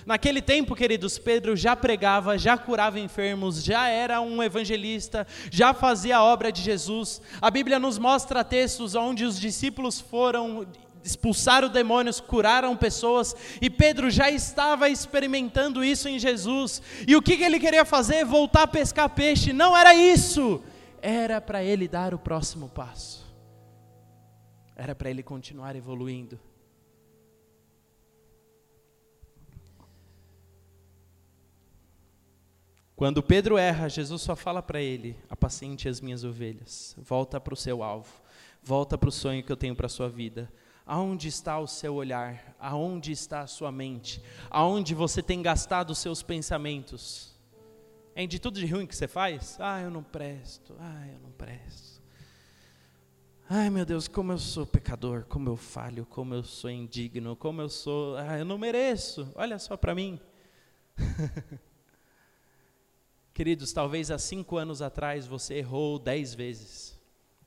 [0.05, 6.17] Naquele tempo, queridos, Pedro já pregava, já curava enfermos, já era um evangelista, já fazia
[6.17, 7.21] a obra de Jesus.
[7.39, 10.67] A Bíblia nos mostra textos onde os discípulos foram
[11.05, 16.81] expulsaram demônios, curaram pessoas, e Pedro já estava experimentando isso em Jesus.
[17.07, 18.25] E o que, que ele queria fazer?
[18.25, 19.53] Voltar a pescar peixe.
[19.53, 20.63] Não era isso.
[21.01, 23.23] Era para ele dar o próximo passo.
[24.75, 26.39] Era para ele continuar evoluindo.
[32.95, 37.57] Quando Pedro erra, Jesus só fala para ele: apacente as minhas ovelhas, volta para o
[37.57, 38.09] seu alvo,
[38.63, 40.49] volta para o sonho que eu tenho para a sua vida.
[40.85, 42.55] Aonde está o seu olhar?
[42.59, 44.21] Aonde está a sua mente?
[44.51, 47.35] Aonde você tem gastado os seus pensamentos?
[48.13, 49.57] É de tudo de ruim que você faz?
[49.59, 50.75] Ah, eu não presto.
[50.79, 52.01] Ah, eu não presto.
[53.49, 57.61] Ai, meu Deus, como eu sou pecador, como eu falho, como eu sou indigno, como
[57.61, 58.17] eu sou.
[58.17, 59.31] Ah, eu não mereço.
[59.35, 60.19] Olha só para mim.
[63.35, 66.99] Queridos, talvez há cinco anos atrás você errou dez vezes.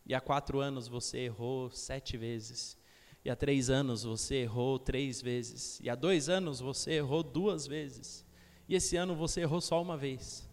[0.06, 2.77] E há quatro anos você errou sete vezes.
[3.24, 5.80] E há três anos você errou três vezes.
[5.82, 8.24] E há dois anos você errou duas vezes.
[8.68, 10.48] E esse ano você errou só uma vez.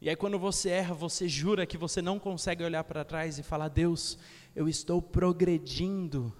[0.00, 3.42] E aí, quando você erra, você jura que você não consegue olhar para trás e
[3.42, 4.18] falar: Deus,
[4.54, 6.30] eu estou progredindo.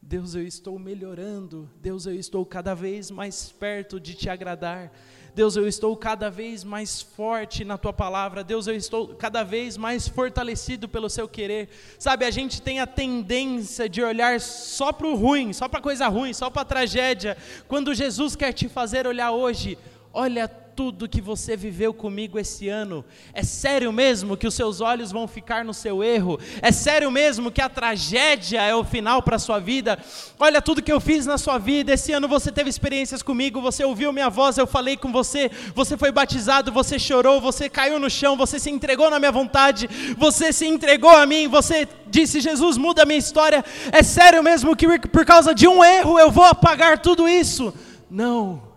[0.00, 1.70] Deus, eu estou melhorando.
[1.80, 4.92] Deus, eu estou cada vez mais perto de te agradar.
[5.34, 8.44] Deus, eu estou cada vez mais forte na tua palavra.
[8.44, 11.70] Deus, eu estou cada vez mais fortalecido pelo seu querer.
[11.98, 16.06] Sabe, a gente tem a tendência de olhar só para o ruim, só para coisa
[16.08, 17.36] ruim, só para a tragédia.
[17.66, 19.78] Quando Jesus quer te fazer olhar hoje,
[20.12, 23.04] olha tudo que você viveu comigo esse ano.
[23.32, 26.38] É sério mesmo que os seus olhos vão ficar no seu erro?
[26.60, 29.98] É sério mesmo que a tragédia é o final para a sua vida?
[30.38, 31.92] Olha tudo que eu fiz na sua vida.
[31.92, 35.96] Esse ano você teve experiências comigo, você ouviu minha voz, eu falei com você, você
[35.96, 40.52] foi batizado, você chorou, você caiu no chão, você se entregou na minha vontade, você
[40.52, 43.64] se entregou a mim, você disse: Jesus, muda a minha história.
[43.92, 47.74] É sério mesmo que por causa de um erro eu vou apagar tudo isso?
[48.10, 48.71] Não.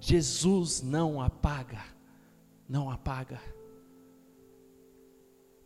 [0.00, 1.84] Jesus não apaga,
[2.66, 3.40] não apaga.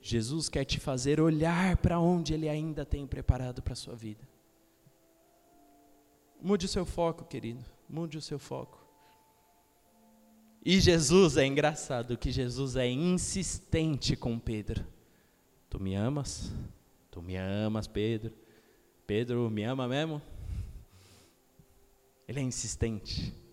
[0.01, 4.29] Jesus quer te fazer olhar para onde Ele ainda tem preparado para a sua vida.
[6.43, 8.85] Mude o seu foco, querido, mude o seu foco.
[10.63, 14.85] E Jesus é engraçado que Jesus é insistente com Pedro.
[15.71, 16.53] Tu me amas?
[17.11, 18.33] Tu me amas, Pedro?
[19.07, 20.21] Pedro me ama mesmo?
[22.27, 23.44] Ele é insistente.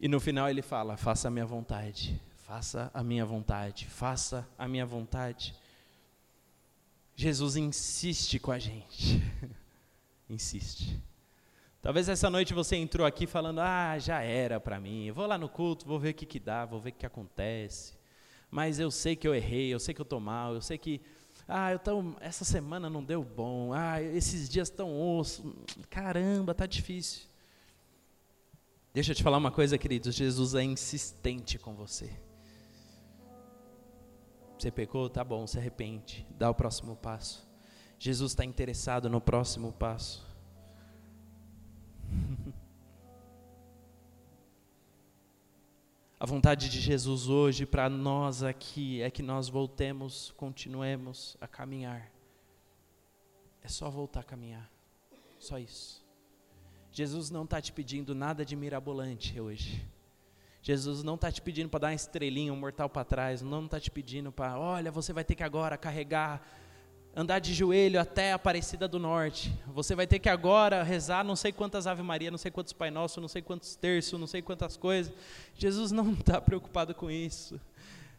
[0.00, 4.66] E no final ele fala: faça a minha vontade, faça a minha vontade, faça a
[4.66, 5.54] minha vontade.
[7.14, 9.22] Jesus insiste com a gente.
[10.28, 10.98] insiste.
[11.82, 15.36] Talvez essa noite você entrou aqui falando: ah, já era para mim, eu vou lá
[15.36, 17.92] no culto, vou ver o que, que dá, vou ver o que acontece.
[18.50, 21.00] Mas eu sei que eu errei, eu sei que eu estou mal, eu sei que
[21.46, 23.72] ah, eu tô, essa semana não deu bom.
[23.74, 25.54] Ah, esses dias estão osso.
[25.90, 27.29] Caramba, tá difícil.
[28.92, 30.14] Deixa eu te falar uma coisa, queridos.
[30.14, 32.10] Jesus é insistente com você.
[34.58, 35.08] Você pecou?
[35.08, 36.26] Tá bom, se arrepende.
[36.36, 37.48] Dá o próximo passo.
[37.98, 40.26] Jesus está interessado no próximo passo.
[46.18, 52.12] A vontade de Jesus hoje para nós aqui é que nós voltemos, continuemos a caminhar.
[53.62, 54.70] É só voltar a caminhar.
[55.38, 55.99] Só isso.
[56.92, 59.84] Jesus não está te pedindo nada de mirabolante hoje.
[60.62, 63.40] Jesus não está te pedindo para dar uma estrelinha, um mortal para trás.
[63.40, 66.42] Não está te pedindo para, olha, você vai ter que agora carregar,
[67.14, 69.52] andar de joelho até a Aparecida do Norte.
[69.68, 72.90] Você vai ter que agora rezar não sei quantas Ave Maria, não sei quantos Pai
[72.90, 75.12] Nosso, não sei quantos terços, não sei quantas coisas.
[75.56, 77.60] Jesus não está preocupado com isso.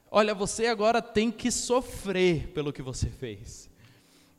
[0.09, 3.70] Olha, você agora tem que sofrer pelo que você fez.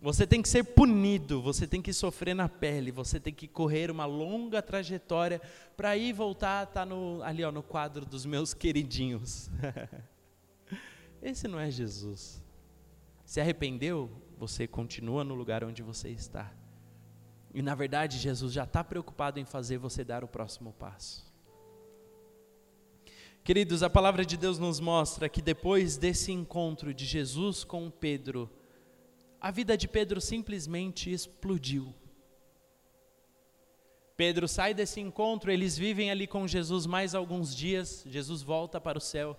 [0.02, 3.88] Você tem que ser punido, você tem que sofrer na pele, você tem que correr
[3.88, 5.40] uma longa trajetória
[5.76, 9.48] para ir voltar tá no, ali ó, no quadro dos meus queridinhos.
[11.22, 12.42] Esse não é Jesus.
[13.24, 16.52] Se arrependeu, você continua no lugar onde você está.
[17.54, 21.32] E na verdade, Jesus já está preocupado em fazer você dar o próximo passo.
[23.44, 28.50] Queridos, a palavra de Deus nos mostra que depois desse encontro de Jesus com Pedro,
[29.42, 31.92] a vida de Pedro simplesmente explodiu.
[34.16, 38.98] Pedro sai desse encontro, eles vivem ali com Jesus mais alguns dias, Jesus volta para
[38.98, 39.36] o céu.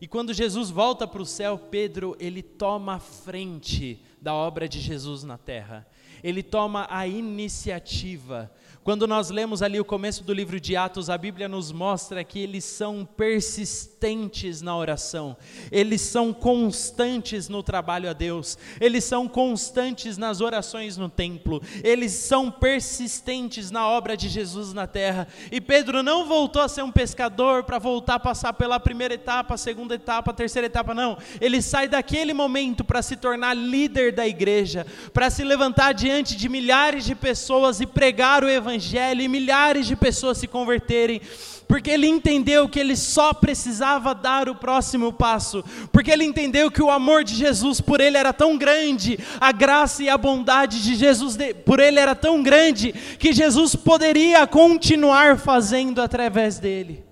[0.00, 4.78] E quando Jesus volta para o céu, Pedro, ele toma a frente da obra de
[4.78, 5.84] Jesus na terra.
[6.22, 8.52] Ele toma a iniciativa.
[8.82, 12.38] Quando nós lemos ali o começo do livro de Atos, a Bíblia nos mostra que
[12.38, 15.36] eles são persistentes na oração,
[15.70, 22.12] eles são constantes no trabalho a Deus, eles são constantes nas orações no templo, eles
[22.12, 25.28] são persistentes na obra de Jesus na terra.
[25.52, 29.58] E Pedro não voltou a ser um pescador para voltar a passar pela primeira etapa,
[29.58, 31.18] segunda etapa, terceira etapa, não.
[31.38, 36.48] Ele sai daquele momento para se tornar líder da igreja, para se levantar diante de
[36.48, 41.20] milhares de pessoas e pregar o evangelho evangelho e milhares de pessoas se converterem,
[41.66, 46.82] porque ele entendeu que ele só precisava dar o próximo passo, porque ele entendeu que
[46.82, 50.94] o amor de Jesus por ele era tão grande, a graça e a bondade de
[50.94, 57.04] Jesus por ele era tão grande, que Jesus poderia continuar fazendo através dele.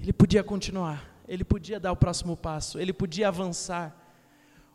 [0.00, 3.96] Ele podia continuar, ele podia dar o próximo passo, ele podia avançar.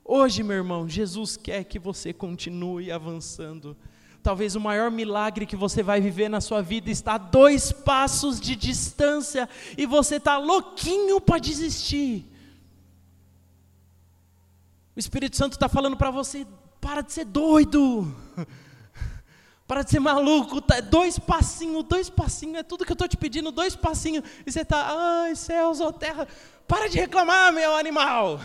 [0.03, 3.77] Hoje, meu irmão, Jesus quer que você continue avançando.
[4.29, 8.39] Talvez o maior milagre que você vai viver na sua vida está a dois passos
[8.39, 12.31] de distância e você está louquinho para desistir.
[14.95, 16.45] O Espírito Santo está falando para você:
[16.79, 18.15] para de ser doido.
[19.67, 23.15] Para de ser maluco, tá, dois passinhos, dois passinhos, é tudo que eu estou te
[23.15, 26.27] pedindo, dois passinhos, e você está, ai céus, ó terra,
[26.67, 28.39] para de reclamar, meu animal.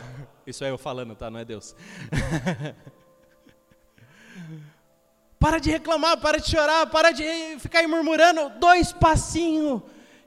[0.47, 1.30] Isso é eu falando, tá?
[1.30, 1.74] Não é Deus.
[5.45, 7.22] para de reclamar, para de chorar, para de
[7.59, 9.82] ficar aí murmurando, dois passinhos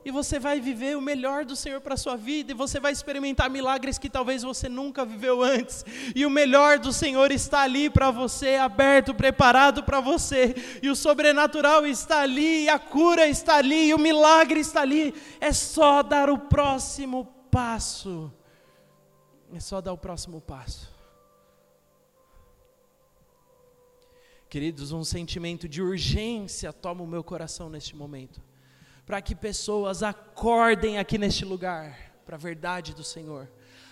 [0.05, 2.93] e você vai viver o melhor do Senhor para a sua vida, e você vai
[2.93, 5.83] experimentar milagres que talvez você nunca viveu antes,
[6.15, 10.95] e o melhor do Senhor está ali para você, aberto, preparado para você, e o
[10.95, 16.01] sobrenatural está ali, e a cura está ali, e o milagre está ali, é só
[16.03, 18.31] dar o próximo passo.
[19.53, 20.96] É só dar o próximo passo.
[24.49, 28.41] Queridos, um sentimento de urgência toma o meu coração neste momento
[29.07, 33.47] para que pessoas acordem aqui neste lugar para a verdade do Senhor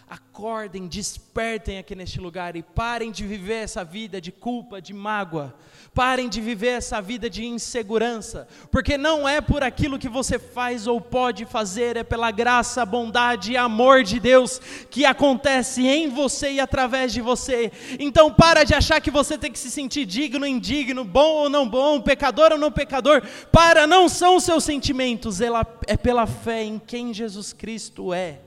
[0.08, 5.56] acordem, despertem aqui neste lugar e parem de viver essa vida de culpa, de mágoa,
[5.96, 10.86] parem de viver essa vida de insegurança, porque não é por aquilo que você faz
[10.86, 14.60] ou pode fazer, é pela graça, bondade e amor de Deus
[14.92, 17.72] que acontece em você e através de você.
[18.00, 21.68] Então para de achar que você tem que se sentir digno, indigno, bom ou não
[21.68, 23.24] bom, pecador ou não pecador.
[23.52, 28.45] Para, não são os seus sentimentos, é pela fé em quem Jesus Cristo é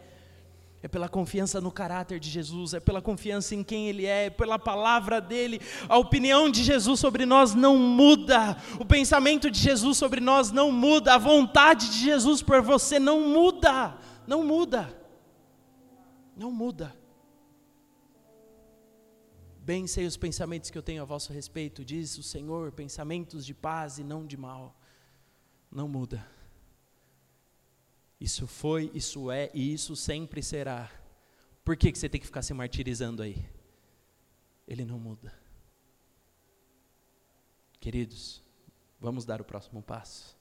[0.82, 4.30] é pela confiança no caráter de Jesus, é pela confiança em quem Ele é, é
[4.30, 5.60] pela palavra dele.
[5.88, 10.70] A opinião de Jesus sobre nós não muda, o pensamento de Jesus sobre nós não
[10.70, 14.96] muda, a vontade de Jesus por você não muda, não muda,
[16.36, 16.94] não muda.
[19.58, 23.52] Bem sei os pensamentos que eu tenho a vosso respeito, diz o Senhor, pensamentos de
[23.52, 24.74] paz e não de mal.
[25.70, 26.37] Não muda.
[28.20, 30.90] Isso foi, isso é e isso sempre será.
[31.64, 33.46] Por que, que você tem que ficar se martirizando aí?
[34.66, 35.32] Ele não muda.
[37.80, 38.42] Queridos,
[39.00, 40.36] vamos dar o próximo passo.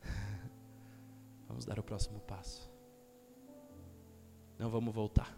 [1.46, 2.70] vamos dar o próximo passo.
[4.58, 5.36] Não vamos voltar.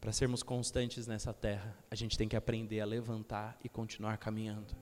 [0.00, 4.74] Para sermos constantes nessa terra, a gente tem que aprender a levantar e continuar caminhando.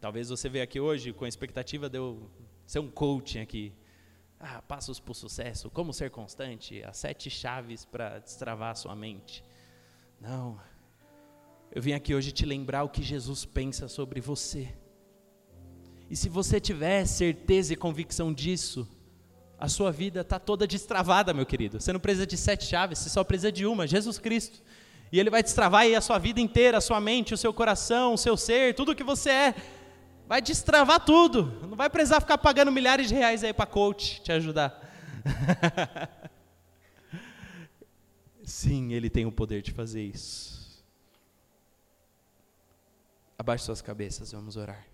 [0.00, 2.30] Talvez você veja aqui hoje com a expectativa de eu
[2.68, 3.72] ser um coaching aqui.
[4.38, 8.94] Ah, passos para o sucesso, como ser constante, as sete chaves para destravar a sua
[8.94, 9.42] mente.
[10.20, 10.60] Não.
[11.72, 14.68] Eu vim aqui hoje te lembrar o que Jesus pensa sobre você.
[16.10, 18.86] E se você tiver certeza e convicção disso,
[19.58, 21.80] a sua vida está toda destravada, meu querido.
[21.80, 24.62] Você não precisa de sete chaves, você só precisa de uma, Jesus Cristo.
[25.10, 28.12] E Ele vai destravar aí a sua vida inteira, a sua mente, o seu coração,
[28.12, 29.54] o seu ser, tudo o que você é.
[30.28, 31.66] Vai destravar tudo.
[31.66, 34.78] Não vai precisar ficar pagando milhares de reais aí para coach te ajudar.
[38.44, 40.84] Sim, ele tem o poder de fazer isso.
[43.38, 44.87] Abaixe suas cabeças, vamos orar.